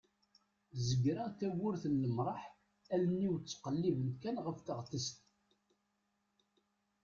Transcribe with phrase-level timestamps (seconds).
[0.87, 2.41] zegreɣ tawwurt n lemraḥ
[2.93, 5.17] allen-iw ttqellibent kan ɣef teɣtest